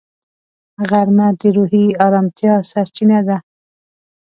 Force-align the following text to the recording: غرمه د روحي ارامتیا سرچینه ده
غرمه 0.89 1.27
د 1.39 1.41
روحي 1.55 1.85
ارامتیا 2.05 2.53
سرچینه 2.71 3.19
ده 3.27 3.37